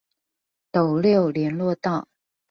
[0.71, 2.07] 斗六聯絡道